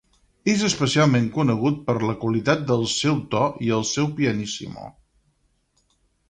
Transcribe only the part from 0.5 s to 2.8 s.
És especialment conegut per la qualitat